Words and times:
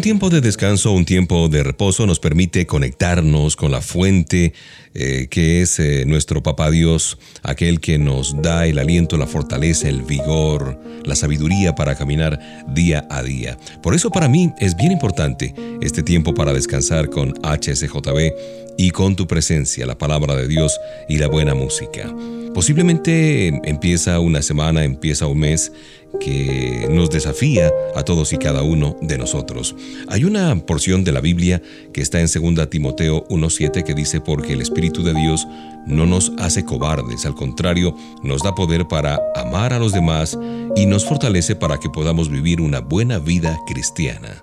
Un 0.00 0.02
tiempo 0.02 0.30
de 0.30 0.40
descanso, 0.40 0.92
un 0.92 1.04
tiempo 1.04 1.50
de 1.50 1.62
reposo 1.62 2.06
nos 2.06 2.20
permite 2.20 2.64
conectarnos 2.64 3.54
con 3.54 3.70
la 3.70 3.82
fuente 3.82 4.54
eh, 4.94 5.26
que 5.30 5.60
es 5.60 5.78
eh, 5.78 6.04
nuestro 6.06 6.42
Papá 6.42 6.70
Dios, 6.70 7.18
aquel 7.42 7.80
que 7.80 7.98
nos 7.98 8.40
da 8.40 8.66
el 8.66 8.78
aliento, 8.78 9.18
la 9.18 9.26
fortaleza, 9.26 9.90
el 9.90 10.00
vigor, 10.00 10.80
la 11.04 11.14
sabiduría 11.14 11.74
para 11.74 11.96
caminar 11.96 12.40
día 12.66 13.06
a 13.10 13.22
día. 13.22 13.58
Por 13.82 13.94
eso 13.94 14.08
para 14.08 14.26
mí 14.26 14.50
es 14.58 14.74
bien 14.74 14.90
importante 14.90 15.54
este 15.82 16.02
tiempo 16.02 16.32
para 16.32 16.54
descansar 16.54 17.10
con 17.10 17.34
HSJB 17.42 18.32
y 18.78 18.92
con 18.92 19.16
tu 19.16 19.26
presencia, 19.26 19.84
la 19.84 19.98
palabra 19.98 20.34
de 20.34 20.48
Dios 20.48 20.80
y 21.10 21.18
la 21.18 21.28
buena 21.28 21.54
música. 21.54 22.10
Posiblemente 22.54 23.48
empieza 23.64 24.18
una 24.18 24.40
semana, 24.42 24.82
empieza 24.82 25.26
un 25.26 25.40
mes 25.40 25.72
que 26.18 26.88
nos 26.90 27.10
desafía 27.10 27.70
a 27.94 28.02
todos 28.02 28.32
y 28.32 28.38
cada 28.38 28.62
uno 28.62 28.96
de 29.00 29.18
nosotros. 29.18 29.76
Hay 30.08 30.24
una 30.24 30.54
porción 30.66 31.04
de 31.04 31.12
la 31.12 31.20
Biblia 31.20 31.62
que 31.92 32.00
está 32.00 32.20
en 32.20 32.26
2 32.26 32.68
Timoteo 32.70 33.26
1.7 33.28 33.84
que 33.84 33.94
dice, 33.94 34.20
porque 34.20 34.54
el 34.54 34.60
Espíritu 34.60 35.02
de 35.02 35.14
Dios 35.14 35.46
no 35.86 36.06
nos 36.06 36.32
hace 36.38 36.64
cobardes, 36.64 37.26
al 37.26 37.34
contrario, 37.34 37.94
nos 38.22 38.42
da 38.42 38.54
poder 38.54 38.88
para 38.88 39.18
amar 39.34 39.72
a 39.72 39.78
los 39.78 39.92
demás 39.92 40.38
y 40.76 40.86
nos 40.86 41.04
fortalece 41.04 41.56
para 41.56 41.78
que 41.78 41.88
podamos 41.88 42.30
vivir 42.30 42.60
una 42.60 42.80
buena 42.80 43.18
vida 43.18 43.58
cristiana. 43.66 44.42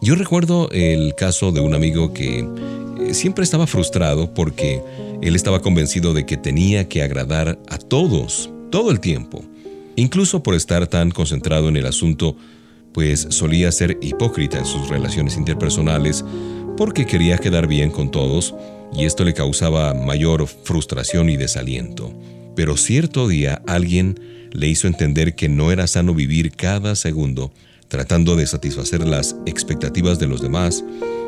Yo 0.00 0.14
recuerdo 0.16 0.68
el 0.70 1.14
caso 1.14 1.50
de 1.50 1.60
un 1.60 1.74
amigo 1.74 2.12
que 2.12 2.40
eh, 2.40 3.14
siempre 3.14 3.44
estaba 3.44 3.66
frustrado 3.66 4.34
porque 4.34 4.82
él 5.22 5.34
estaba 5.34 5.60
convencido 5.60 6.12
de 6.12 6.26
que 6.26 6.36
tenía 6.36 6.88
que 6.88 7.02
agradar 7.02 7.58
a 7.68 7.78
todos, 7.78 8.50
todo 8.70 8.90
el 8.90 9.00
tiempo. 9.00 9.42
Incluso 9.96 10.42
por 10.42 10.54
estar 10.54 10.86
tan 10.86 11.10
concentrado 11.10 11.68
en 11.68 11.76
el 11.76 11.86
asunto, 11.86 12.36
pues 12.92 13.26
solía 13.30 13.70
ser 13.72 13.98
hipócrita 14.00 14.58
en 14.58 14.66
sus 14.66 14.88
relaciones 14.88 15.36
interpersonales 15.36 16.24
porque 16.76 17.06
quería 17.06 17.38
quedar 17.38 17.66
bien 17.66 17.90
con 17.90 18.10
todos 18.10 18.54
y 18.96 19.04
esto 19.04 19.24
le 19.24 19.34
causaba 19.34 19.94
mayor 19.94 20.46
frustración 20.46 21.28
y 21.28 21.36
desaliento. 21.36 22.12
Pero 22.56 22.76
cierto 22.76 23.28
día 23.28 23.62
alguien 23.66 24.20
le 24.52 24.68
hizo 24.68 24.86
entender 24.86 25.34
que 25.34 25.48
no 25.48 25.72
era 25.72 25.86
sano 25.86 26.14
vivir 26.14 26.52
cada 26.52 26.94
segundo 26.94 27.52
tratando 27.88 28.34
de 28.34 28.46
satisfacer 28.46 29.06
las 29.06 29.36
expectativas 29.46 30.18
de 30.18 30.26
los 30.26 30.40
demás 30.40 30.84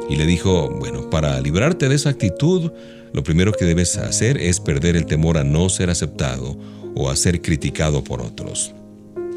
y 0.08 0.16
le 0.16 0.26
dijo, 0.26 0.70
bueno, 0.70 1.10
para 1.10 1.40
librarte 1.40 1.88
de 1.88 1.94
esa 1.94 2.10
actitud, 2.10 2.72
lo 3.12 3.22
primero 3.22 3.52
que 3.52 3.64
debes 3.64 3.96
hacer 3.96 4.38
es 4.38 4.60
perder 4.60 4.96
el 4.96 5.06
temor 5.06 5.38
a 5.38 5.44
no 5.44 5.68
ser 5.68 5.90
aceptado 5.90 6.56
o 6.96 7.10
a 7.10 7.16
ser 7.16 7.40
criticado 7.42 8.02
por 8.02 8.20
otros. 8.20 8.74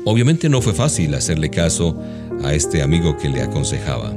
Obviamente 0.05 0.49
no 0.49 0.61
fue 0.61 0.73
fácil 0.73 1.13
hacerle 1.13 1.49
caso 1.49 2.01
a 2.43 2.53
este 2.53 2.81
amigo 2.81 3.17
que 3.17 3.29
le 3.29 3.41
aconsejaba. 3.41 4.15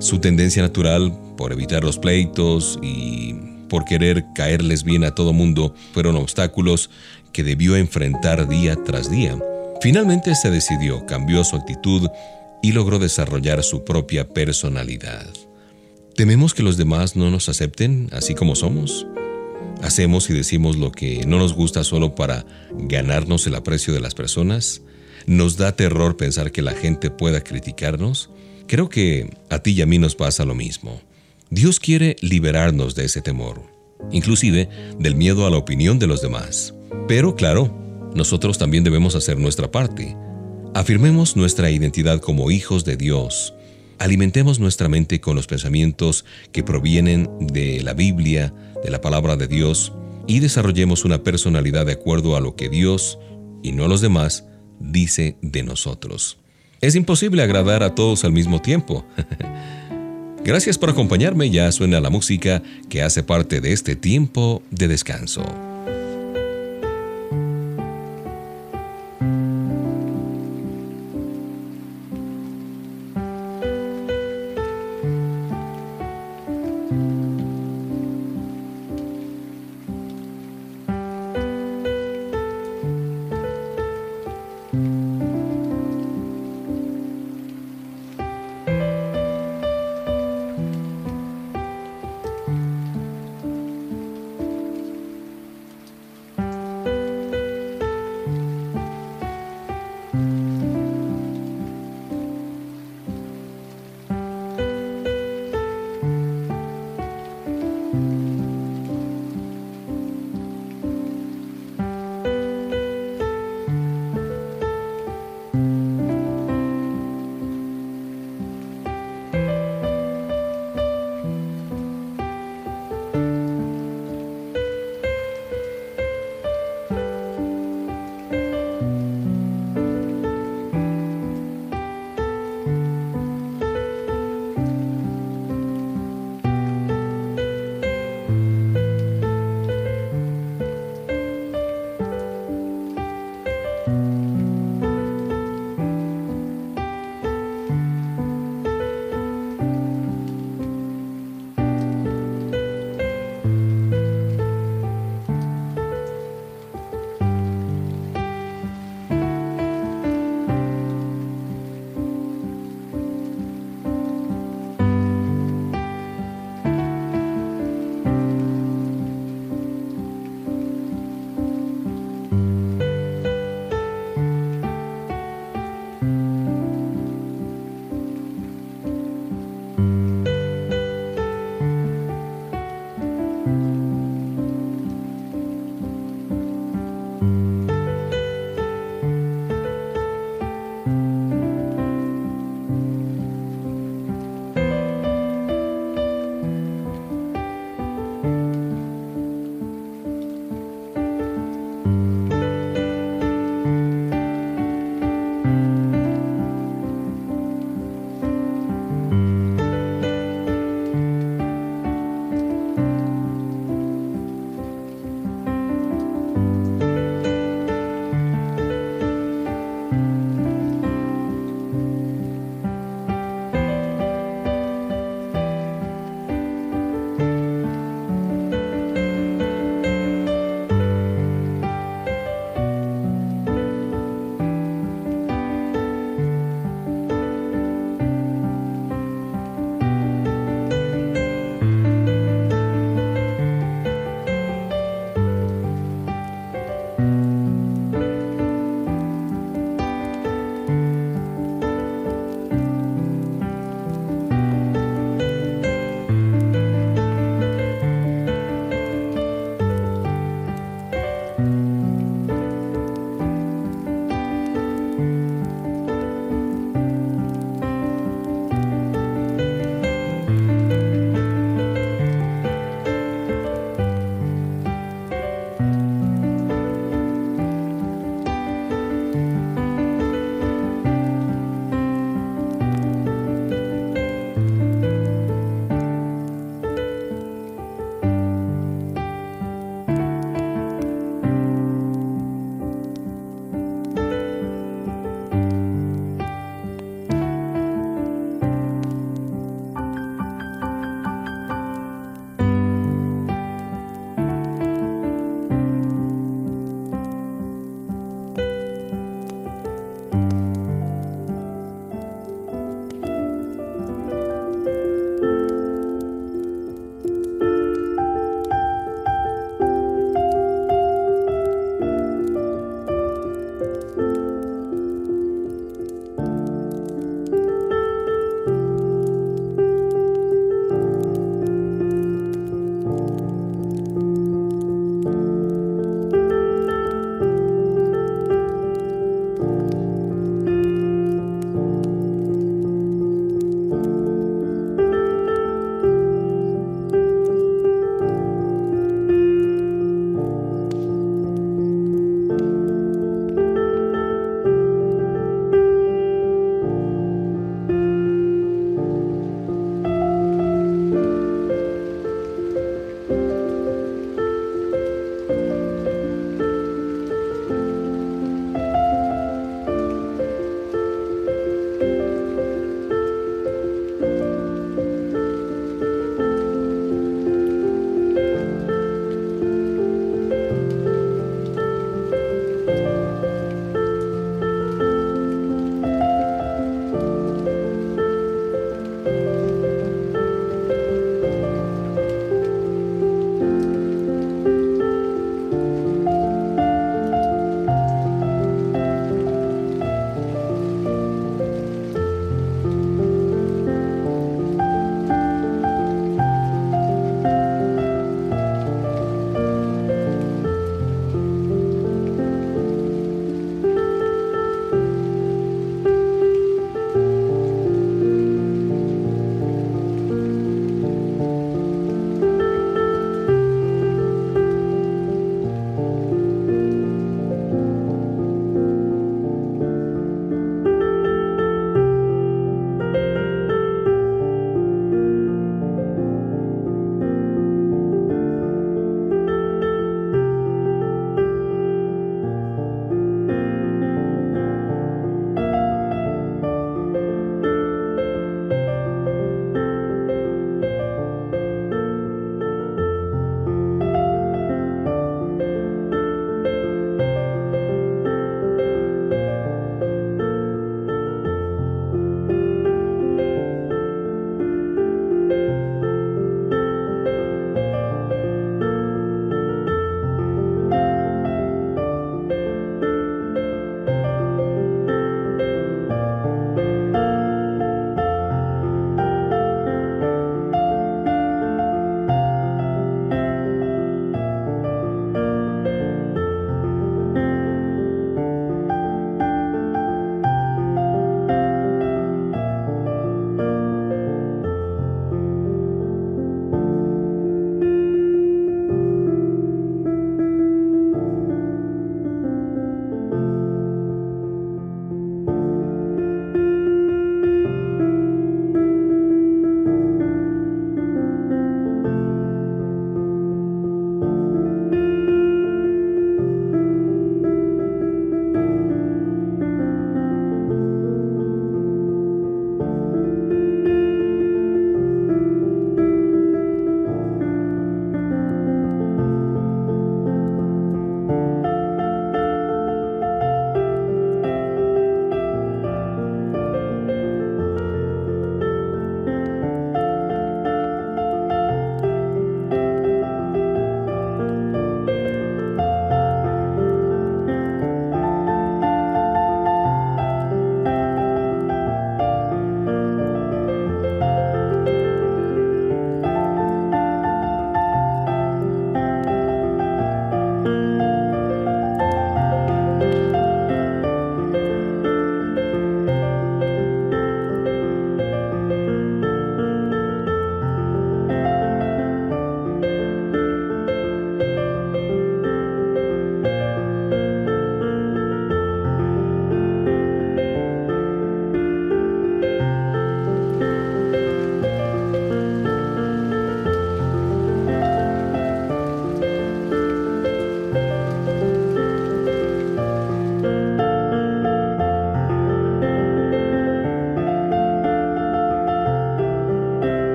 Su 0.00 0.18
tendencia 0.18 0.62
natural 0.62 1.16
por 1.36 1.52
evitar 1.52 1.84
los 1.84 1.98
pleitos 1.98 2.78
y 2.82 3.34
por 3.68 3.84
querer 3.84 4.24
caerles 4.34 4.82
bien 4.82 5.04
a 5.04 5.14
todo 5.14 5.32
mundo 5.32 5.74
fueron 5.92 6.16
obstáculos 6.16 6.90
que 7.32 7.44
debió 7.44 7.76
enfrentar 7.76 8.48
día 8.48 8.76
tras 8.84 9.10
día. 9.10 9.38
Finalmente 9.80 10.34
se 10.34 10.50
decidió, 10.50 11.06
cambió 11.06 11.44
su 11.44 11.56
actitud 11.56 12.08
y 12.62 12.72
logró 12.72 12.98
desarrollar 12.98 13.62
su 13.62 13.84
propia 13.84 14.28
personalidad. 14.28 15.26
¿Tememos 16.16 16.52
que 16.52 16.62
los 16.62 16.76
demás 16.76 17.16
no 17.16 17.30
nos 17.30 17.48
acepten 17.48 18.08
así 18.12 18.34
como 18.34 18.54
somos? 18.54 19.06
¿Hacemos 19.82 20.28
y 20.28 20.34
decimos 20.34 20.76
lo 20.76 20.92
que 20.92 21.24
no 21.26 21.38
nos 21.38 21.54
gusta 21.54 21.84
solo 21.84 22.14
para 22.14 22.44
ganarnos 22.72 23.46
el 23.46 23.54
aprecio 23.54 23.94
de 23.94 24.00
las 24.00 24.14
personas? 24.14 24.82
¿Nos 25.26 25.56
da 25.56 25.74
terror 25.74 26.16
pensar 26.16 26.52
que 26.52 26.62
la 26.62 26.72
gente 26.72 27.10
pueda 27.10 27.42
criticarnos? 27.42 28.30
Creo 28.66 28.88
que 28.88 29.30
a 29.48 29.60
ti 29.60 29.72
y 29.72 29.82
a 29.82 29.86
mí 29.86 29.98
nos 29.98 30.14
pasa 30.14 30.44
lo 30.44 30.54
mismo. 30.54 31.00
Dios 31.48 31.80
quiere 31.80 32.16
liberarnos 32.20 32.94
de 32.94 33.06
ese 33.06 33.22
temor, 33.22 33.62
inclusive 34.12 34.68
del 34.98 35.14
miedo 35.14 35.46
a 35.46 35.50
la 35.50 35.56
opinión 35.56 35.98
de 35.98 36.06
los 36.06 36.20
demás. 36.20 36.74
Pero 37.08 37.34
claro, 37.34 38.10
nosotros 38.14 38.58
también 38.58 38.84
debemos 38.84 39.14
hacer 39.14 39.38
nuestra 39.38 39.70
parte. 39.70 40.14
Afirmemos 40.74 41.36
nuestra 41.36 41.70
identidad 41.70 42.20
como 42.20 42.50
hijos 42.50 42.84
de 42.84 42.96
Dios 42.96 43.54
alimentemos 44.00 44.58
nuestra 44.58 44.88
mente 44.88 45.20
con 45.20 45.36
los 45.36 45.46
pensamientos 45.46 46.24
que 46.52 46.64
provienen 46.64 47.28
de 47.38 47.82
la 47.82 47.92
Biblia, 47.92 48.52
de 48.82 48.90
la 48.90 49.00
palabra 49.00 49.36
de 49.36 49.46
Dios, 49.46 49.92
y 50.26 50.40
desarrollemos 50.40 51.04
una 51.04 51.22
personalidad 51.22 51.86
de 51.86 51.92
acuerdo 51.92 52.36
a 52.36 52.40
lo 52.40 52.56
que 52.56 52.68
Dios, 52.68 53.18
y 53.62 53.72
no 53.72 53.88
los 53.88 54.00
demás, 54.00 54.44
dice 54.78 55.36
de 55.42 55.62
nosotros. 55.62 56.38
Es 56.80 56.94
imposible 56.94 57.42
agradar 57.42 57.82
a 57.82 57.94
todos 57.94 58.24
al 58.24 58.32
mismo 58.32 58.60
tiempo. 58.60 59.04
Gracias 60.44 60.78
por 60.78 60.88
acompañarme, 60.88 61.50
ya 61.50 61.70
suena 61.70 62.00
la 62.00 62.08
música 62.08 62.62
que 62.88 63.02
hace 63.02 63.22
parte 63.22 63.60
de 63.60 63.72
este 63.72 63.96
tiempo 63.96 64.62
de 64.70 64.88
descanso. 64.88 65.69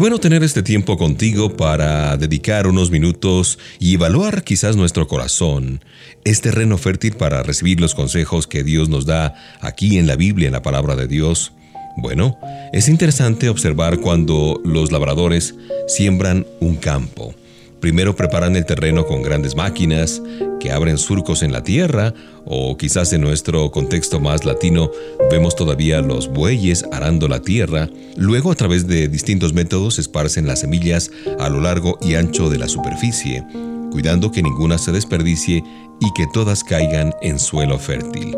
Bueno 0.00 0.18
tener 0.18 0.42
este 0.42 0.62
tiempo 0.62 0.96
contigo 0.96 1.56
para 1.56 2.16
dedicar 2.16 2.66
unos 2.66 2.90
minutos 2.90 3.58
y 3.78 3.94
evaluar 3.94 4.42
quizás 4.42 4.74
nuestro 4.74 5.06
corazón, 5.06 5.84
es 6.24 6.40
terreno 6.40 6.78
fértil 6.78 7.14
para 7.14 7.42
recibir 7.42 7.80
los 7.80 7.94
consejos 7.94 8.46
que 8.46 8.64
Dios 8.64 8.88
nos 8.88 9.04
da 9.04 9.34
aquí 9.60 9.98
en 9.98 10.06
la 10.06 10.16
Biblia, 10.16 10.46
en 10.46 10.54
la 10.54 10.62
palabra 10.62 10.96
de 10.96 11.08
Dios. 11.08 11.52
Bueno, 11.98 12.38
es 12.72 12.88
interesante 12.88 13.50
observar 13.50 13.98
cuando 13.98 14.60
los 14.64 14.92
labradores 14.92 15.54
siembran 15.88 16.46
un 16.60 16.76
campo. 16.76 17.34
Primero 17.82 18.14
preparan 18.14 18.54
el 18.54 18.64
terreno 18.64 19.06
con 19.06 19.22
grandes 19.22 19.56
máquinas 19.56 20.22
que 20.60 20.70
abren 20.70 20.98
surcos 20.98 21.42
en 21.42 21.50
la 21.50 21.64
tierra 21.64 22.14
o 22.44 22.76
quizás 22.76 23.12
en 23.12 23.22
nuestro 23.22 23.72
contexto 23.72 24.20
más 24.20 24.44
latino 24.44 24.92
vemos 25.32 25.56
todavía 25.56 26.00
los 26.00 26.28
bueyes 26.28 26.84
arando 26.92 27.26
la 27.26 27.42
tierra. 27.42 27.90
Luego 28.16 28.52
a 28.52 28.54
través 28.54 28.86
de 28.86 29.08
distintos 29.08 29.52
métodos 29.52 29.98
esparcen 29.98 30.46
las 30.46 30.60
semillas 30.60 31.10
a 31.40 31.48
lo 31.48 31.60
largo 31.60 31.98
y 32.00 32.14
ancho 32.14 32.48
de 32.50 32.58
la 32.58 32.68
superficie, 32.68 33.44
cuidando 33.90 34.30
que 34.30 34.44
ninguna 34.44 34.78
se 34.78 34.92
desperdicie 34.92 35.64
y 36.00 36.12
que 36.14 36.28
todas 36.32 36.62
caigan 36.62 37.12
en 37.20 37.40
suelo 37.40 37.80
fértil. 37.80 38.36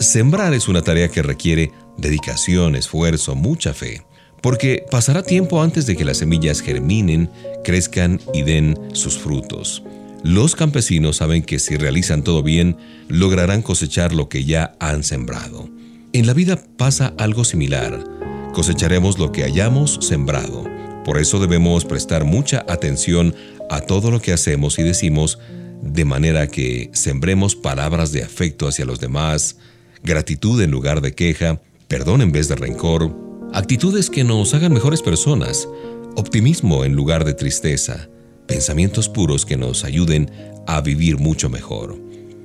Sembrar 0.00 0.52
es 0.52 0.68
una 0.68 0.82
tarea 0.82 1.08
que 1.08 1.22
requiere 1.22 1.72
dedicación, 1.96 2.76
esfuerzo, 2.76 3.36
mucha 3.36 3.72
fe 3.72 4.02
porque 4.42 4.84
pasará 4.90 5.22
tiempo 5.22 5.62
antes 5.62 5.86
de 5.86 5.96
que 5.96 6.04
las 6.04 6.18
semillas 6.18 6.60
germinen, 6.60 7.30
crezcan 7.64 8.20
y 8.34 8.42
den 8.42 8.76
sus 8.92 9.16
frutos. 9.16 9.82
Los 10.24 10.54
campesinos 10.54 11.16
saben 11.16 11.42
que 11.42 11.58
si 11.58 11.76
realizan 11.76 12.22
todo 12.22 12.42
bien, 12.42 12.76
lograrán 13.08 13.62
cosechar 13.62 14.12
lo 14.12 14.28
que 14.28 14.44
ya 14.44 14.74
han 14.78 15.04
sembrado. 15.04 15.68
En 16.12 16.26
la 16.26 16.34
vida 16.34 16.62
pasa 16.76 17.14
algo 17.18 17.44
similar. 17.44 18.04
Cosecharemos 18.52 19.18
lo 19.18 19.32
que 19.32 19.44
hayamos 19.44 19.98
sembrado. 20.02 20.64
Por 21.04 21.18
eso 21.18 21.40
debemos 21.40 21.84
prestar 21.84 22.24
mucha 22.24 22.64
atención 22.68 23.34
a 23.70 23.80
todo 23.80 24.10
lo 24.10 24.20
que 24.20 24.32
hacemos 24.32 24.78
y 24.78 24.82
decimos, 24.82 25.38
de 25.82 26.04
manera 26.04 26.46
que 26.46 26.90
sembremos 26.92 27.56
palabras 27.56 28.12
de 28.12 28.22
afecto 28.22 28.68
hacia 28.68 28.84
los 28.84 29.00
demás, 29.00 29.56
gratitud 30.04 30.60
en 30.62 30.70
lugar 30.70 31.00
de 31.00 31.14
queja, 31.14 31.60
perdón 31.88 32.22
en 32.22 32.30
vez 32.30 32.46
de 32.48 32.54
rencor, 32.54 33.31
actitudes 33.52 34.08
que 34.08 34.24
nos 34.24 34.54
hagan 34.54 34.72
mejores 34.72 35.02
personas, 35.02 35.68
optimismo 36.16 36.84
en 36.84 36.94
lugar 36.94 37.24
de 37.24 37.34
tristeza, 37.34 38.08
pensamientos 38.46 39.08
puros 39.08 39.44
que 39.44 39.56
nos 39.56 39.84
ayuden 39.84 40.30
a 40.66 40.80
vivir 40.80 41.18
mucho 41.18 41.50
mejor. 41.50 41.98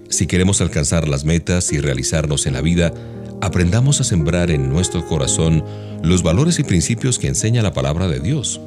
Si 0.09 0.27
queremos 0.27 0.61
alcanzar 0.61 1.07
las 1.07 1.23
metas 1.25 1.71
y 1.71 1.79
realizarnos 1.79 2.45
en 2.45 2.53
la 2.53 2.61
vida, 2.61 2.93
aprendamos 3.41 4.01
a 4.01 4.03
sembrar 4.03 4.51
en 4.51 4.69
nuestro 4.69 5.05
corazón 5.05 5.63
los 6.03 6.23
valores 6.23 6.59
y 6.59 6.63
principios 6.63 7.19
que 7.19 7.27
enseña 7.27 7.61
la 7.61 7.73
palabra 7.73 8.07
de 8.07 8.19
Dios. 8.19 8.59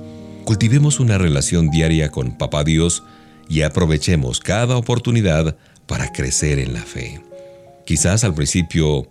Cultivemos 0.45 1.01
una 1.01 1.19
relación 1.19 1.71
diaria 1.71 2.11
con 2.11 2.37
Papá 2.39 2.65
Dios 2.65 3.03
y 3.49 3.63
aprovechemos 3.63 4.41
cada 4.41 4.77
oportunidad 4.77 5.57
para 5.87 6.13
crecer 6.13 6.59
en 6.59 6.73
la 6.73 6.83
fe. 6.83 7.21
Quizás 7.85 8.25
al 8.25 8.35
principio 8.35 9.09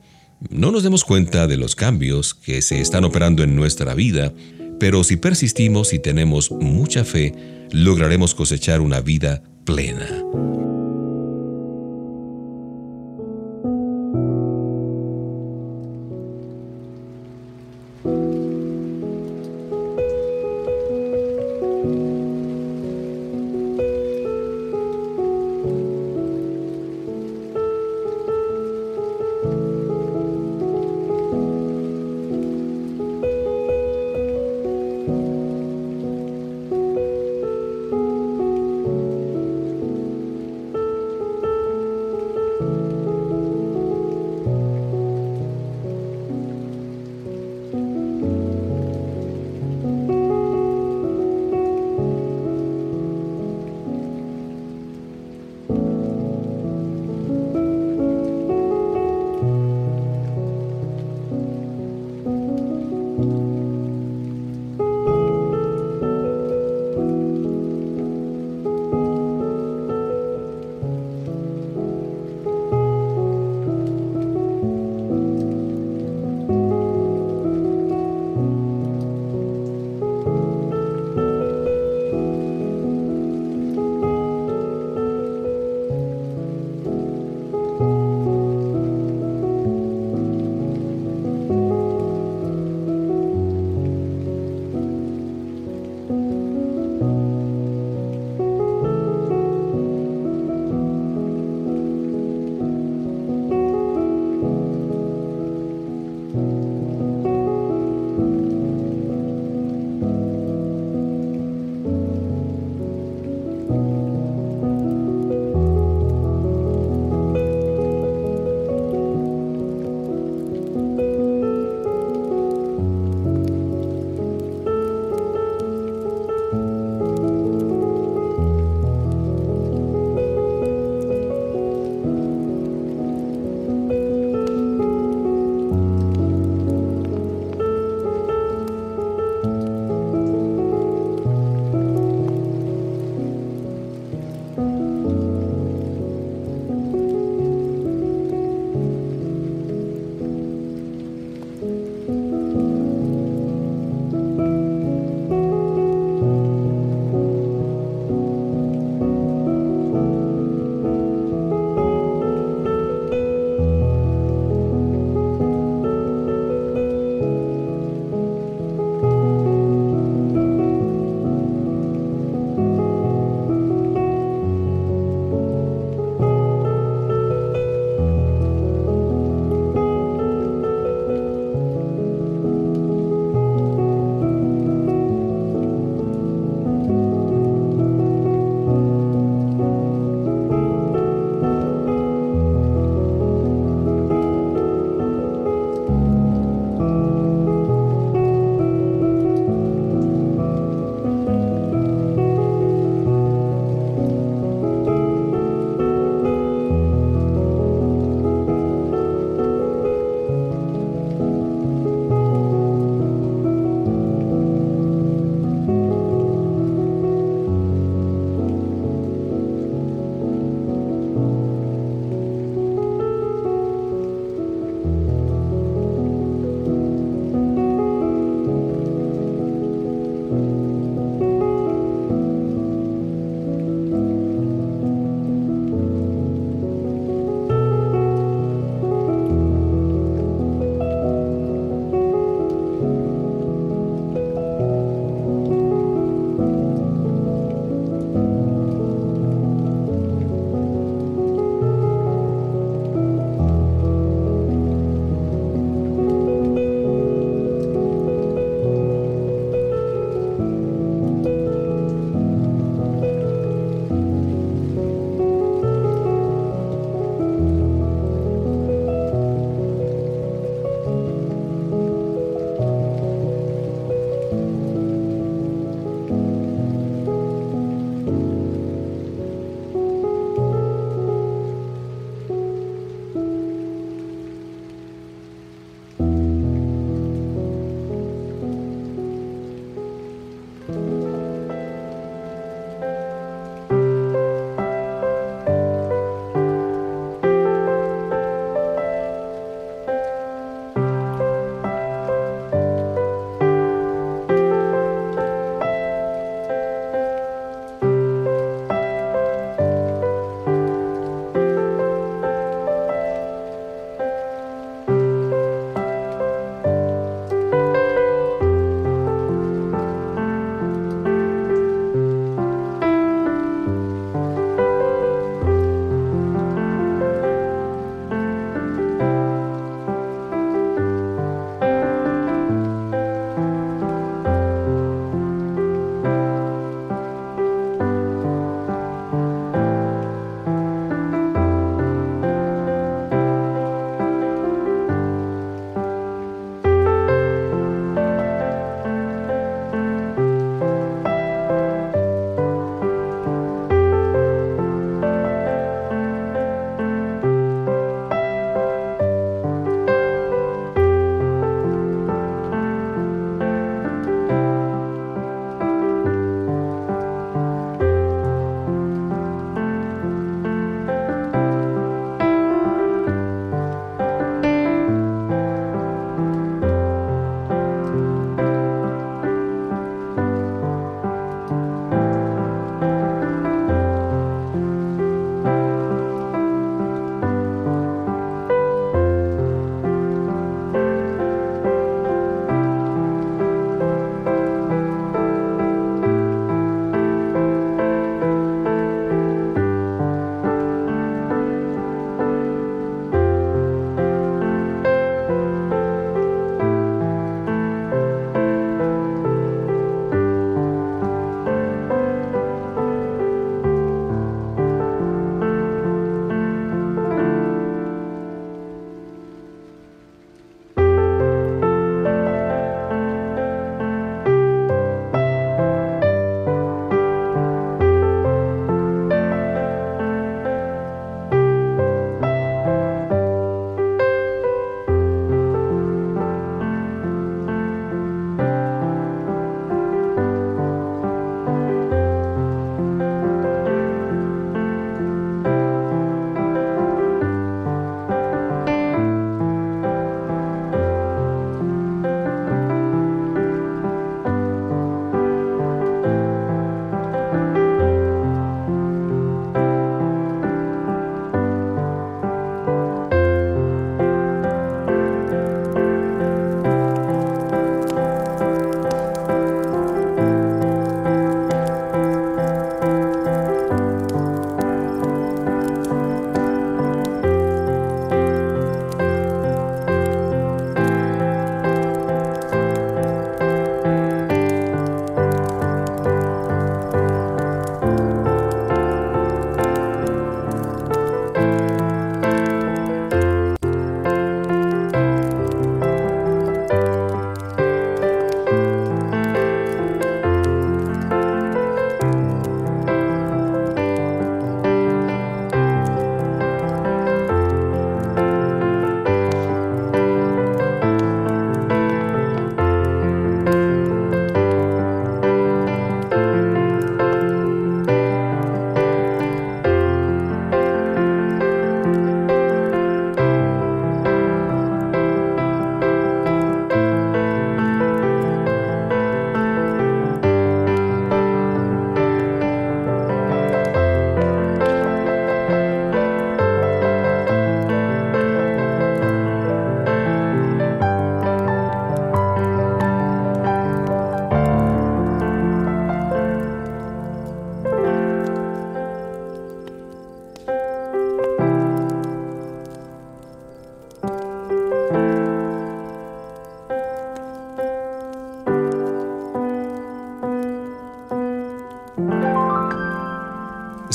no 0.50 0.72
nos 0.72 0.84
demos 0.84 1.04
cuenta 1.04 1.48
de 1.48 1.58
los 1.58 1.76
cambios 1.76 2.34
que 2.34 2.62
se 2.62 2.80
están 2.80 3.04
operando 3.04 3.44
en 3.44 3.56
nuestra 3.56 3.94
vida, 3.94 4.34
pero 4.80 5.04
si 5.04 5.18
persistimos 5.18 5.94
y 5.94 6.00
tenemos 6.00 6.52
mucha 6.52 7.04
fe, 7.04 7.68
lograremos 7.72 8.34
cosechar 8.34 8.82
una 8.82 9.02
vida 9.02 9.44
plena. 9.66 10.24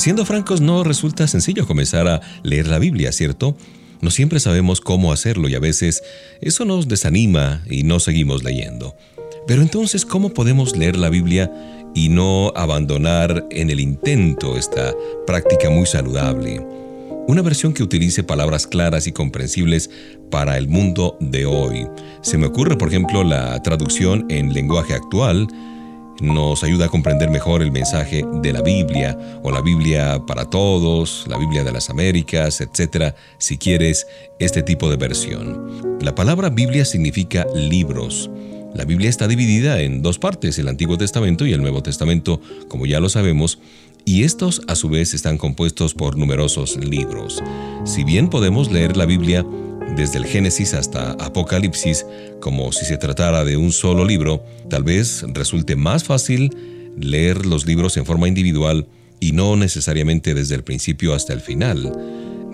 Siendo 0.05 0.23
francos, 0.23 0.61
no 0.61 0.83
resulta 0.83 1.27
sencillo 1.27 1.65
comenzar 1.65 2.07
a 2.07 2.21
leer 2.43 2.67
la 2.67 2.77
Biblia, 2.77 3.11
¿cierto? 3.11 3.57
No 4.01 4.11
siempre 4.11 4.39
sabemos 4.39 4.79
cómo 4.79 5.11
hacerlo 5.11 5.49
y 5.49 5.55
a 5.55 5.59
veces 5.59 6.03
eso 6.41 6.63
nos 6.63 6.87
desanima 6.87 7.63
y 7.67 7.81
no 7.81 7.99
seguimos 7.99 8.43
leyendo. 8.43 8.95
Pero 9.47 9.63
entonces, 9.63 10.05
¿cómo 10.05 10.29
podemos 10.29 10.77
leer 10.77 10.95
la 10.95 11.09
Biblia 11.09 11.51
y 11.95 12.09
no 12.09 12.53
abandonar 12.55 13.47
en 13.49 13.71
el 13.71 13.79
intento 13.79 14.57
esta 14.57 14.93
práctica 15.25 15.71
muy 15.71 15.87
saludable? 15.87 16.63
Una 17.27 17.41
versión 17.41 17.73
que 17.73 17.81
utilice 17.81 18.23
palabras 18.23 18.67
claras 18.67 19.07
y 19.07 19.11
comprensibles 19.11 19.89
para 20.29 20.59
el 20.59 20.67
mundo 20.67 21.17
de 21.19 21.47
hoy. 21.47 21.87
Se 22.21 22.37
me 22.37 22.45
ocurre, 22.45 22.77
por 22.77 22.89
ejemplo, 22.89 23.23
la 23.23 23.59
traducción 23.63 24.27
en 24.29 24.53
lenguaje 24.53 24.93
actual 24.93 25.47
nos 26.21 26.63
ayuda 26.63 26.85
a 26.85 26.89
comprender 26.89 27.29
mejor 27.29 27.61
el 27.61 27.71
mensaje 27.71 28.25
de 28.41 28.53
la 28.53 28.61
Biblia 28.61 29.17
o 29.43 29.51
la 29.51 29.61
Biblia 29.61 30.21
para 30.25 30.49
todos, 30.49 31.25
la 31.27 31.37
Biblia 31.37 31.63
de 31.63 31.71
las 31.71 31.89
Américas, 31.89 32.61
etc., 32.61 33.13
si 33.37 33.57
quieres 33.57 34.07
este 34.39 34.63
tipo 34.63 34.89
de 34.89 34.97
versión. 34.97 35.99
La 36.01 36.15
palabra 36.15 36.49
Biblia 36.49 36.85
significa 36.85 37.45
libros. 37.53 38.29
La 38.73 38.85
Biblia 38.85 39.09
está 39.09 39.27
dividida 39.27 39.81
en 39.81 40.01
dos 40.01 40.19
partes, 40.19 40.59
el 40.59 40.67
Antiguo 40.67 40.97
Testamento 40.97 41.45
y 41.45 41.53
el 41.53 41.61
Nuevo 41.61 41.81
Testamento, 41.81 42.41
como 42.67 42.85
ya 42.85 42.99
lo 42.99 43.09
sabemos, 43.09 43.59
y 44.05 44.23
estos 44.23 44.61
a 44.67 44.75
su 44.75 44.89
vez 44.89 45.13
están 45.13 45.37
compuestos 45.37 45.93
por 45.93 46.17
numerosos 46.17 46.77
libros. 46.77 47.41
Si 47.85 48.03
bien 48.03 48.29
podemos 48.29 48.71
leer 48.71 48.97
la 48.97 49.05
Biblia 49.05 49.45
desde 49.95 50.17
el 50.17 50.25
Génesis 50.25 50.73
hasta 50.73 51.11
Apocalipsis 51.11 52.05
como 52.39 52.71
si 52.71 52.85
se 52.85 52.97
tratara 52.97 53.43
de 53.43 53.57
un 53.57 53.71
solo 53.71 54.05
libro, 54.05 54.43
tal 54.69 54.83
vez 54.83 55.23
resulte 55.33 55.75
más 55.75 56.03
fácil 56.03 56.55
leer 56.97 57.45
los 57.45 57.65
libros 57.65 57.97
en 57.97 58.05
forma 58.05 58.27
individual 58.27 58.87
y 59.19 59.31
no 59.31 59.55
necesariamente 59.55 60.33
desde 60.33 60.55
el 60.55 60.63
principio 60.63 61.13
hasta 61.13 61.33
el 61.33 61.41
final. 61.41 61.91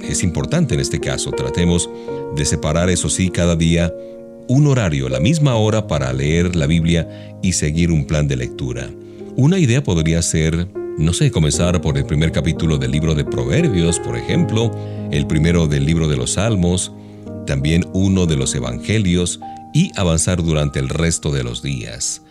Es 0.07 0.23
importante 0.23 0.73
en 0.73 0.79
este 0.79 0.99
caso, 0.99 1.31
tratemos 1.31 1.89
de 2.35 2.45
separar 2.45 2.89
eso 2.89 3.09
sí 3.09 3.29
cada 3.29 3.55
día 3.55 3.93
un 4.47 4.67
horario, 4.67 5.09
la 5.09 5.19
misma 5.19 5.55
hora 5.55 5.87
para 5.87 6.11
leer 6.13 6.55
la 6.55 6.67
Biblia 6.67 7.37
y 7.41 7.53
seguir 7.53 7.91
un 7.91 8.05
plan 8.05 8.27
de 8.27 8.35
lectura. 8.35 8.89
Una 9.35 9.59
idea 9.59 9.83
podría 9.83 10.21
ser, 10.21 10.67
no 10.97 11.13
sé, 11.13 11.31
comenzar 11.31 11.79
por 11.81 11.97
el 11.97 12.05
primer 12.05 12.31
capítulo 12.31 12.77
del 12.77 12.91
libro 12.91 13.15
de 13.15 13.23
Proverbios, 13.23 13.99
por 13.99 14.17
ejemplo, 14.17 14.71
el 15.11 15.25
primero 15.25 15.67
del 15.67 15.85
libro 15.85 16.07
de 16.07 16.17
los 16.17 16.33
Salmos, 16.33 16.91
también 17.45 17.85
uno 17.93 18.25
de 18.25 18.35
los 18.35 18.53
Evangelios 18.55 19.39
y 19.73 19.91
avanzar 19.95 20.43
durante 20.43 20.79
el 20.79 20.89
resto 20.89 21.31
de 21.31 21.43
los 21.43 21.61
días. 21.61 22.21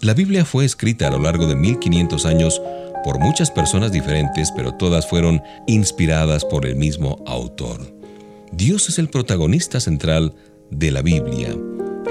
La 0.00 0.14
Biblia 0.14 0.44
fue 0.44 0.64
escrita 0.64 1.08
a 1.08 1.10
lo 1.10 1.18
largo 1.18 1.46
de 1.46 1.54
1500 1.54 2.26
años 2.26 2.60
por 3.04 3.18
muchas 3.18 3.50
personas 3.50 3.92
diferentes, 3.92 4.52
pero 4.52 4.72
todas 4.72 5.08
fueron 5.08 5.42
inspiradas 5.66 6.44
por 6.44 6.66
el 6.66 6.76
mismo 6.76 7.22
autor. 7.26 7.94
Dios 8.52 8.88
es 8.88 8.98
el 8.98 9.08
protagonista 9.08 9.80
central 9.80 10.34
de 10.70 10.90
la 10.90 11.02
Biblia, 11.02 11.54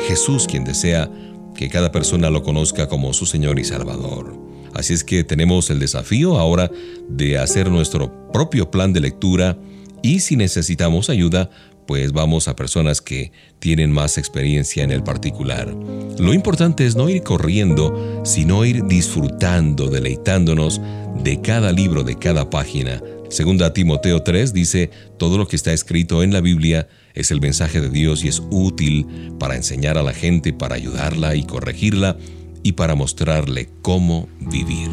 Jesús 0.08 0.48
quien 0.48 0.64
desea 0.64 1.10
que 1.56 1.70
cada 1.70 1.92
persona 1.92 2.30
lo 2.30 2.44
conozca 2.44 2.88
como 2.88 3.14
su 3.14 3.26
Señor 3.26 3.60
y 3.60 3.64
Salvador. 3.64 4.38
Así 4.74 4.94
es 4.94 5.04
que 5.04 5.24
tenemos 5.24 5.70
el 5.70 5.80
desafío 5.80 6.38
ahora 6.38 6.70
de 7.08 7.38
hacer 7.38 7.72
nuestro 7.72 8.32
propio 8.32 8.70
plan 8.70 8.92
de 8.92 9.00
lectura 9.00 9.58
y 10.02 10.20
si 10.20 10.36
necesitamos 10.36 11.10
ayuda, 11.10 11.50
pues 11.88 12.12
vamos 12.12 12.48
a 12.48 12.56
personas 12.56 13.02
que 13.02 13.32
tienen 13.60 13.92
más 13.92 14.18
experiencia 14.18 14.84
en 14.84 14.92
el 14.92 15.04
particular. 15.04 15.74
Lo 16.20 16.34
importante 16.34 16.86
es 16.86 16.96
no 16.96 17.10
ir 17.10 17.24
corriendo, 17.24 18.22
sino 18.24 18.66
ir 18.66 18.86
disfrutando, 18.86 19.90
deleitándonos 19.90 20.82
de 21.24 21.42
cada 21.42 21.72
libro, 21.72 22.04
de 22.04 22.18
cada 22.18 22.50
página. 22.50 23.02
Segunda 23.30 23.74
Timoteo 23.74 24.22
3 24.22 24.54
dice, 24.54 24.92
todo 25.18 25.38
lo 25.38 25.48
que 25.48 25.56
está 25.56 25.74
escrito 25.74 26.24
en 26.24 26.32
la 26.32 26.42
Biblia 26.42 26.88
es 27.14 27.32
el 27.32 27.42
mensaje 27.42 27.82
de 27.82 27.90
Dios 27.90 28.24
y 28.24 28.28
es 28.28 28.42
útil 28.52 29.34
para 29.40 29.56
enseñar 29.56 29.98
a 29.98 30.04
la 30.04 30.14
gente, 30.14 30.54
para 30.54 30.76
ayudarla 30.76 31.36
y 31.36 31.44
corregirla 31.44 32.18
y 32.64 32.74
para 32.74 32.96
mostrarle 32.96 33.70
cómo 33.82 34.28
vivir. 34.40 34.90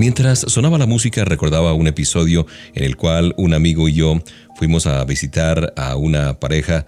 Mientras 0.00 0.38
sonaba 0.48 0.78
la 0.78 0.86
música 0.86 1.26
recordaba 1.26 1.74
un 1.74 1.86
episodio 1.86 2.46
en 2.74 2.84
el 2.84 2.96
cual 2.96 3.34
un 3.36 3.52
amigo 3.52 3.86
y 3.86 3.92
yo 3.92 4.18
fuimos 4.56 4.86
a 4.86 5.04
visitar 5.04 5.74
a 5.76 5.94
una 5.96 6.40
pareja 6.40 6.86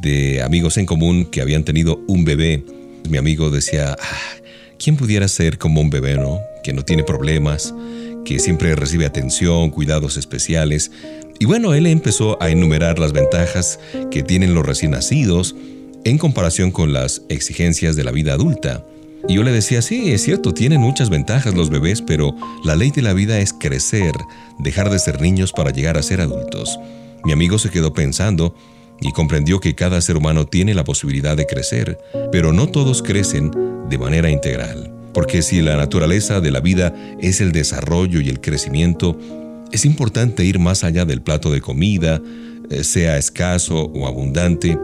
de 0.00 0.40
amigos 0.42 0.76
en 0.76 0.86
común 0.86 1.24
que 1.24 1.40
habían 1.40 1.64
tenido 1.64 2.00
un 2.06 2.24
bebé. 2.24 2.64
Mi 3.10 3.18
amigo 3.18 3.50
decía, 3.50 3.96
ah, 4.00 4.44
¿quién 4.78 4.96
pudiera 4.96 5.26
ser 5.26 5.58
como 5.58 5.80
un 5.80 5.90
bebé, 5.90 6.14
no? 6.14 6.38
Que 6.62 6.72
no 6.72 6.84
tiene 6.84 7.02
problemas, 7.02 7.74
que 8.24 8.38
siempre 8.38 8.76
recibe 8.76 9.06
atención, 9.06 9.70
cuidados 9.70 10.16
especiales. 10.16 10.92
Y 11.40 11.46
bueno, 11.46 11.74
él 11.74 11.88
empezó 11.88 12.40
a 12.40 12.48
enumerar 12.48 13.00
las 13.00 13.12
ventajas 13.12 13.80
que 14.12 14.22
tienen 14.22 14.54
los 14.54 14.64
recién 14.64 14.92
nacidos 14.92 15.56
en 16.04 16.16
comparación 16.16 16.70
con 16.70 16.92
las 16.92 17.22
exigencias 17.28 17.96
de 17.96 18.04
la 18.04 18.12
vida 18.12 18.34
adulta. 18.34 18.84
Y 19.28 19.34
yo 19.34 19.42
le 19.42 19.52
decía, 19.52 19.82
sí, 19.82 20.12
es 20.12 20.22
cierto, 20.22 20.52
tienen 20.52 20.80
muchas 20.80 21.08
ventajas 21.08 21.54
los 21.54 21.70
bebés, 21.70 22.02
pero 22.02 22.34
la 22.64 22.76
ley 22.76 22.90
de 22.90 23.02
la 23.02 23.12
vida 23.12 23.38
es 23.38 23.52
crecer, 23.52 24.12
dejar 24.58 24.90
de 24.90 24.98
ser 24.98 25.20
niños 25.20 25.52
para 25.52 25.70
llegar 25.70 25.96
a 25.96 26.02
ser 26.02 26.20
adultos. 26.20 26.78
Mi 27.24 27.32
amigo 27.32 27.58
se 27.58 27.70
quedó 27.70 27.92
pensando 27.92 28.54
y 29.00 29.12
comprendió 29.12 29.60
que 29.60 29.74
cada 29.74 30.00
ser 30.00 30.16
humano 30.16 30.46
tiene 30.46 30.74
la 30.74 30.84
posibilidad 30.84 31.36
de 31.36 31.46
crecer, 31.46 31.98
pero 32.30 32.52
no 32.52 32.68
todos 32.68 33.02
crecen 33.02 33.50
de 33.88 33.98
manera 33.98 34.30
integral. 34.30 34.92
Porque 35.14 35.42
si 35.42 35.60
la 35.60 35.76
naturaleza 35.76 36.40
de 36.40 36.50
la 36.50 36.60
vida 36.60 36.94
es 37.20 37.40
el 37.40 37.52
desarrollo 37.52 38.20
y 38.20 38.28
el 38.28 38.40
crecimiento, 38.40 39.18
es 39.70 39.84
importante 39.84 40.44
ir 40.44 40.58
más 40.58 40.84
allá 40.84 41.04
del 41.04 41.22
plato 41.22 41.50
de 41.50 41.60
comida, 41.60 42.20
eh, 42.70 42.84
sea 42.84 43.18
escaso 43.18 43.84
o 43.94 44.06
abundante, 44.06 44.78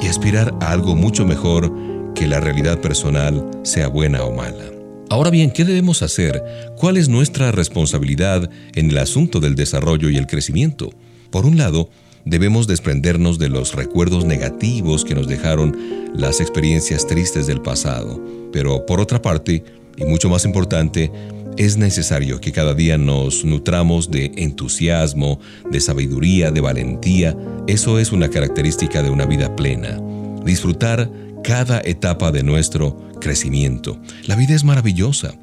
y 0.00 0.06
aspirar 0.08 0.54
a 0.60 0.72
algo 0.72 0.94
mucho 0.94 1.24
mejor 1.24 1.72
que 2.16 2.26
la 2.26 2.40
realidad 2.40 2.80
personal 2.80 3.48
sea 3.62 3.88
buena 3.88 4.24
o 4.24 4.34
mala. 4.34 4.64
Ahora 5.10 5.30
bien, 5.30 5.52
¿qué 5.52 5.64
debemos 5.64 6.02
hacer? 6.02 6.42
¿Cuál 6.76 6.96
es 6.96 7.08
nuestra 7.08 7.52
responsabilidad 7.52 8.50
en 8.74 8.90
el 8.90 8.98
asunto 8.98 9.38
del 9.38 9.54
desarrollo 9.54 10.10
y 10.10 10.16
el 10.16 10.26
crecimiento? 10.26 10.90
Por 11.30 11.46
un 11.46 11.58
lado, 11.58 11.90
debemos 12.24 12.66
desprendernos 12.66 13.38
de 13.38 13.50
los 13.50 13.74
recuerdos 13.74 14.24
negativos 14.24 15.04
que 15.04 15.14
nos 15.14 15.28
dejaron 15.28 15.76
las 16.14 16.40
experiencias 16.40 17.06
tristes 17.06 17.46
del 17.46 17.60
pasado. 17.60 18.20
Pero 18.52 18.84
por 18.86 18.98
otra 18.98 19.22
parte, 19.22 19.62
y 19.96 20.04
mucho 20.04 20.28
más 20.28 20.44
importante, 20.44 21.12
es 21.58 21.76
necesario 21.76 22.40
que 22.40 22.52
cada 22.52 22.74
día 22.74 22.98
nos 22.98 23.44
nutramos 23.44 24.10
de 24.10 24.32
entusiasmo, 24.36 25.38
de 25.70 25.80
sabiduría, 25.80 26.50
de 26.50 26.60
valentía. 26.60 27.36
Eso 27.66 27.98
es 27.98 28.10
una 28.10 28.28
característica 28.28 29.02
de 29.02 29.10
una 29.10 29.26
vida 29.26 29.54
plena. 29.54 30.00
Disfrutar 30.44 31.10
cada 31.46 31.80
etapa 31.84 32.32
de 32.32 32.42
nuestro 32.42 32.98
crecimiento. 33.20 34.00
La 34.26 34.34
vida 34.34 34.54
es 34.54 34.64
maravillosa. 34.64 35.34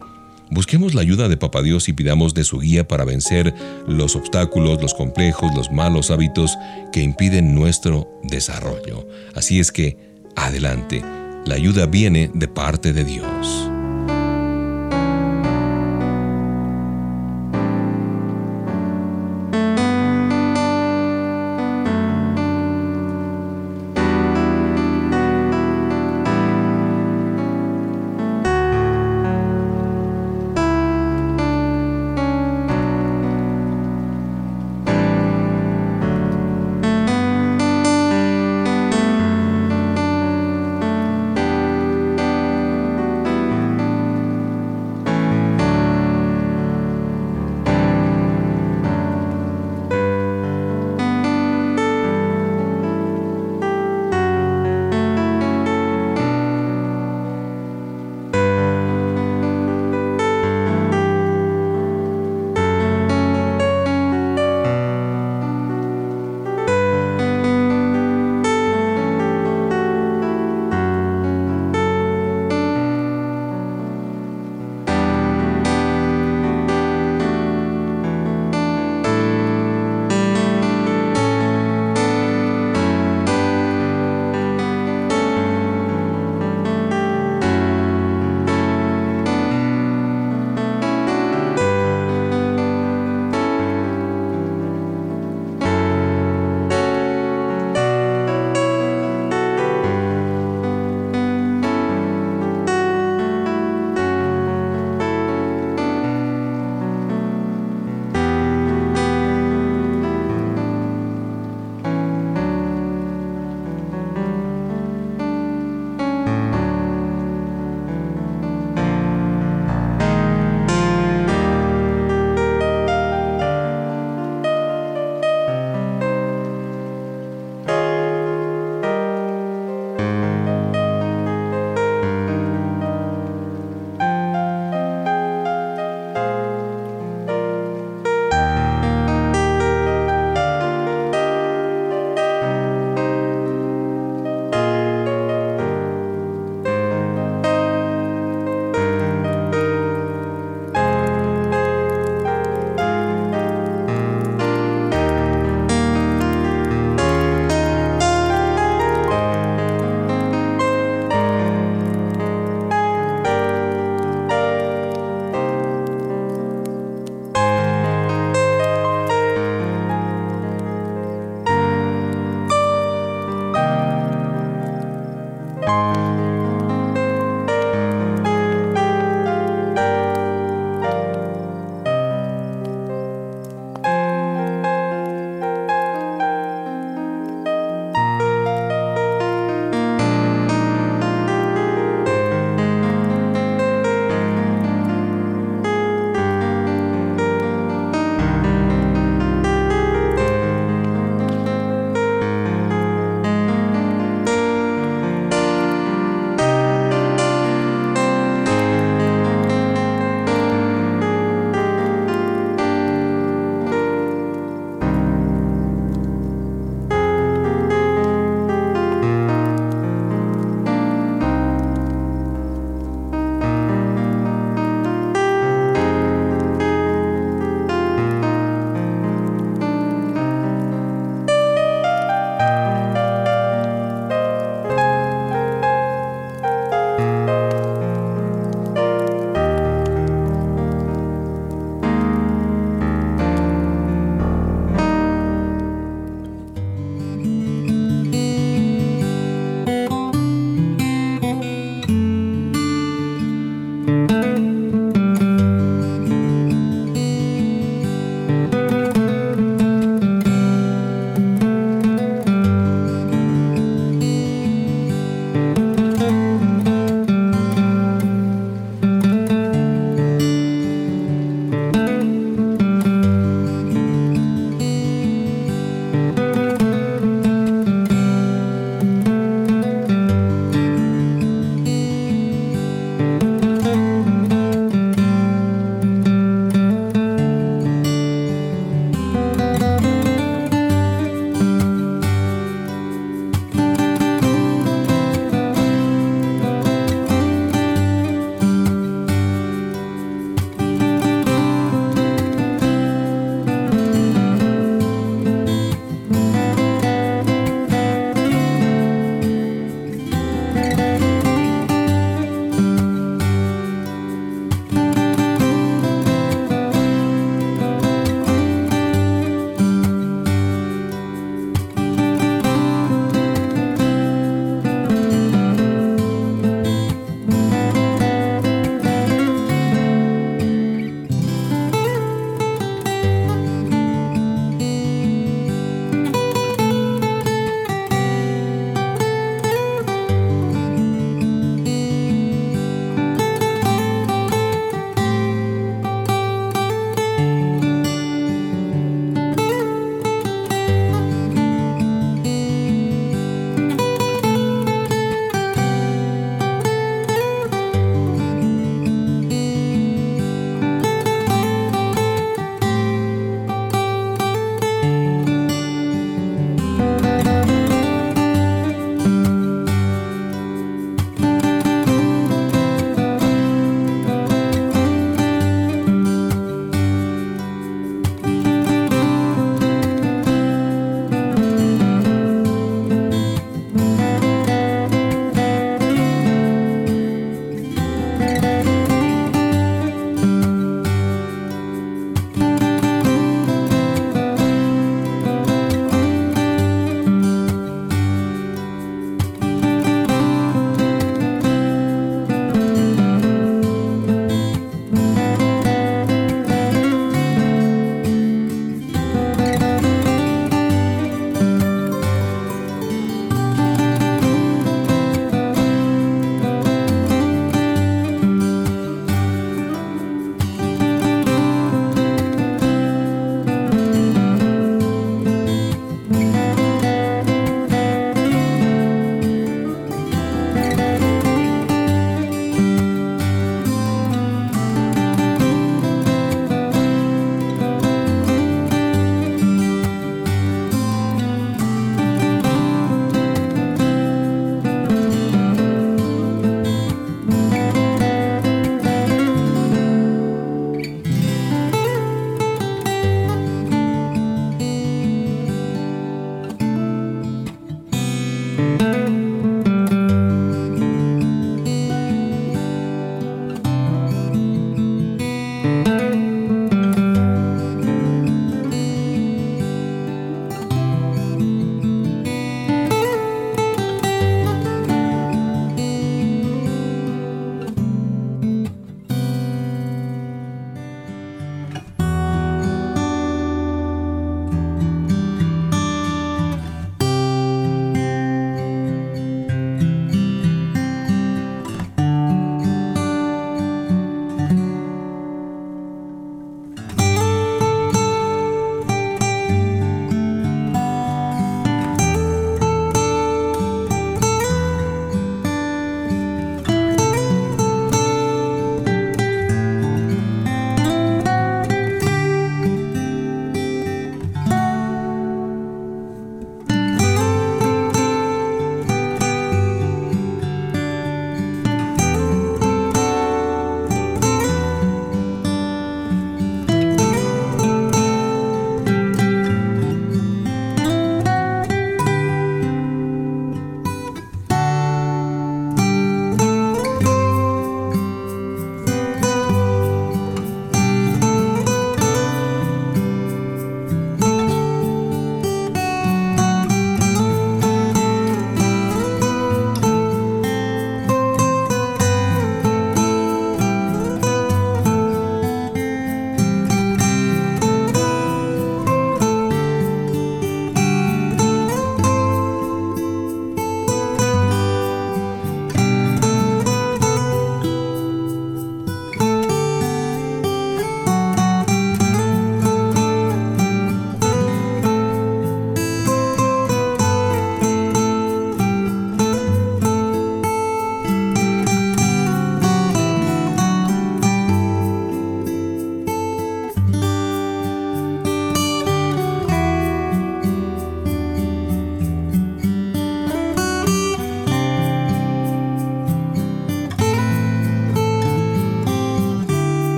Busquemos 0.52 0.94
la 0.94 1.02
ayuda 1.02 1.30
de 1.30 1.38
Papá 1.38 1.62
Dios 1.62 1.88
y 1.88 1.94
pidamos 1.94 2.34
de 2.34 2.44
su 2.44 2.60
guía 2.60 2.86
para 2.86 3.06
vencer 3.06 3.54
los 3.88 4.18
obstáculos, 4.18 4.82
los 4.82 4.94
complejos, 4.94 5.56
los 5.56 5.72
malos 5.72 6.12
hábitos 6.12 6.58
que 6.92 7.02
impiden 7.02 7.56
nuestro 7.56 8.20
desarrollo. 8.24 9.08
Así 9.34 9.62
es 9.62 9.72
que, 9.72 9.98
adelante, 10.36 11.02
la 11.46 11.56
ayuda 11.56 11.86
viene 11.86 12.30
de 12.34 12.50
parte 12.50 12.92
de 12.92 13.06
Dios. 13.06 13.73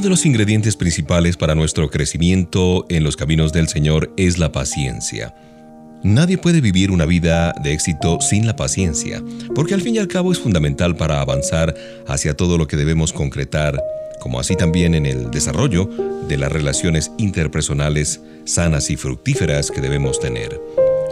De 0.00 0.08
los 0.08 0.24
ingredientes 0.24 0.76
principales 0.76 1.36
para 1.36 1.54
nuestro 1.54 1.90
crecimiento 1.90 2.86
en 2.88 3.04
los 3.04 3.16
caminos 3.16 3.52
del 3.52 3.68
Señor 3.68 4.10
es 4.16 4.38
la 4.38 4.50
paciencia. 4.50 5.34
Nadie 6.02 6.38
puede 6.38 6.62
vivir 6.62 6.90
una 6.90 7.04
vida 7.04 7.52
de 7.62 7.74
éxito 7.74 8.18
sin 8.22 8.46
la 8.46 8.56
paciencia, 8.56 9.22
porque 9.54 9.74
al 9.74 9.82
fin 9.82 9.96
y 9.96 9.98
al 9.98 10.08
cabo 10.08 10.32
es 10.32 10.38
fundamental 10.38 10.96
para 10.96 11.20
avanzar 11.20 11.74
hacia 12.08 12.34
todo 12.34 12.56
lo 12.56 12.66
que 12.66 12.78
debemos 12.78 13.12
concretar, 13.12 13.78
como 14.20 14.40
así 14.40 14.56
también 14.56 14.94
en 14.94 15.04
el 15.04 15.30
desarrollo 15.30 15.90
de 16.26 16.38
las 16.38 16.50
relaciones 16.50 17.12
interpersonales 17.18 18.22
sanas 18.46 18.88
y 18.88 18.96
fructíferas 18.96 19.70
que 19.70 19.82
debemos 19.82 20.18
tener. 20.18 20.58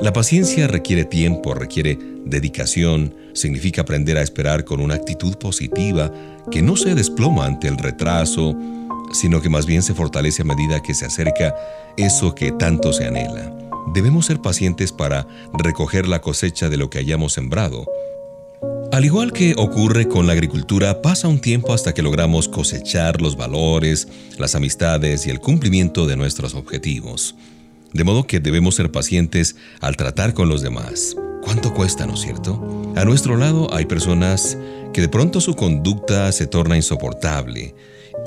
La 0.00 0.14
paciencia 0.14 0.66
requiere 0.66 1.04
tiempo, 1.04 1.52
requiere 1.52 1.98
dedicación, 2.24 3.14
significa 3.34 3.82
aprender 3.82 4.16
a 4.16 4.22
esperar 4.22 4.64
con 4.64 4.80
una 4.80 4.94
actitud 4.94 5.34
positiva 5.34 6.10
que 6.50 6.62
no 6.62 6.76
se 6.76 6.94
desploma 6.94 7.44
ante 7.44 7.68
el 7.68 7.76
retraso, 7.76 8.56
sino 9.12 9.40
que 9.40 9.48
más 9.48 9.66
bien 9.66 9.82
se 9.82 9.94
fortalece 9.94 10.42
a 10.42 10.44
medida 10.44 10.82
que 10.82 10.94
se 10.94 11.06
acerca 11.06 11.54
eso 11.96 12.34
que 12.34 12.52
tanto 12.52 12.92
se 12.92 13.06
anhela. 13.06 13.54
Debemos 13.94 14.26
ser 14.26 14.40
pacientes 14.40 14.92
para 14.92 15.26
recoger 15.52 16.06
la 16.06 16.20
cosecha 16.20 16.68
de 16.68 16.76
lo 16.76 16.90
que 16.90 16.98
hayamos 16.98 17.32
sembrado. 17.32 17.86
Al 18.92 19.04
igual 19.04 19.32
que 19.32 19.54
ocurre 19.56 20.08
con 20.08 20.26
la 20.26 20.32
agricultura, 20.32 21.02
pasa 21.02 21.28
un 21.28 21.40
tiempo 21.40 21.72
hasta 21.72 21.94
que 21.94 22.02
logramos 22.02 22.48
cosechar 22.48 23.20
los 23.20 23.36
valores, 23.36 24.08
las 24.38 24.54
amistades 24.54 25.26
y 25.26 25.30
el 25.30 25.40
cumplimiento 25.40 26.06
de 26.06 26.16
nuestros 26.16 26.54
objetivos. 26.54 27.34
De 27.92 28.04
modo 28.04 28.26
que 28.26 28.40
debemos 28.40 28.74
ser 28.74 28.90
pacientes 28.90 29.56
al 29.80 29.96
tratar 29.96 30.34
con 30.34 30.48
los 30.48 30.62
demás. 30.62 31.16
¿Cuánto 31.42 31.72
cuesta, 31.72 32.06
no 32.06 32.14
es 32.14 32.20
cierto? 32.20 32.92
A 32.96 33.04
nuestro 33.04 33.36
lado 33.36 33.72
hay 33.72 33.86
personas 33.86 34.58
que 34.92 35.00
de 35.00 35.08
pronto 35.08 35.40
su 35.40 35.54
conducta 35.54 36.30
se 36.32 36.46
torna 36.46 36.76
insoportable 36.76 37.74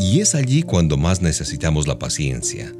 y 0.01 0.19
es 0.19 0.33
allí 0.33 0.63
cuando 0.63 0.97
más 0.97 1.21
necesitamos 1.21 1.87
la 1.87 1.99
paciencia. 1.99 2.73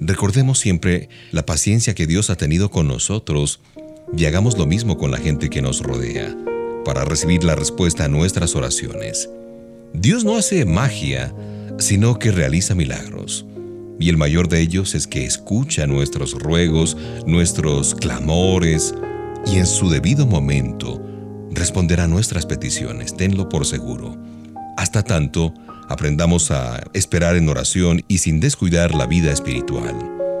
Recordemos 0.00 0.58
siempre 0.58 1.08
la 1.32 1.46
paciencia 1.46 1.94
que 1.94 2.06
Dios 2.06 2.28
ha 2.28 2.36
tenido 2.36 2.70
con 2.70 2.86
nosotros 2.86 3.60
y 4.14 4.26
hagamos 4.26 4.58
lo 4.58 4.66
mismo 4.66 4.98
con 4.98 5.10
la 5.10 5.16
gente 5.16 5.48
que 5.48 5.62
nos 5.62 5.82
rodea 5.82 6.36
para 6.84 7.06
recibir 7.06 7.42
la 7.42 7.54
respuesta 7.54 8.04
a 8.04 8.08
nuestras 8.08 8.54
oraciones. 8.54 9.30
Dios 9.94 10.24
no 10.24 10.36
hace 10.36 10.66
magia, 10.66 11.34
sino 11.78 12.18
que 12.18 12.32
realiza 12.32 12.74
milagros 12.74 13.46
y 13.98 14.10
el 14.10 14.18
mayor 14.18 14.48
de 14.48 14.60
ellos 14.60 14.94
es 14.94 15.06
que 15.06 15.24
escucha 15.24 15.86
nuestros 15.86 16.34
ruegos, 16.34 16.98
nuestros 17.26 17.94
clamores, 17.94 18.94
y 19.46 19.56
en 19.56 19.66
su 19.66 19.88
debido 19.88 20.26
momento 20.26 21.02
responderá 21.50 22.06
nuestras 22.06 22.44
peticiones, 22.44 23.16
tenlo 23.16 23.48
por 23.48 23.64
seguro. 23.64 24.16
Hasta 24.76 25.02
tanto, 25.02 25.54
aprendamos 25.88 26.50
a 26.50 26.82
esperar 26.94 27.36
en 27.36 27.48
oración 27.48 28.04
y 28.08 28.18
sin 28.18 28.40
descuidar 28.40 28.94
la 28.94 29.06
vida 29.06 29.32
espiritual. 29.32 29.94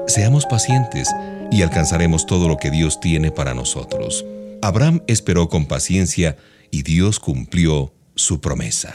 Seamos 0.06 0.46
pacientes 0.46 1.08
y 1.50 1.62
alcanzaremos 1.62 2.26
todo 2.26 2.48
lo 2.48 2.56
que 2.56 2.70
Dios 2.70 3.00
tiene 3.00 3.30
para 3.30 3.54
nosotros. 3.54 4.24
Abraham 4.62 5.02
esperó 5.06 5.48
con 5.48 5.66
paciencia 5.66 6.36
y 6.70 6.82
Dios 6.82 7.20
cumplió 7.20 7.92
su 8.14 8.40
promesa. 8.40 8.94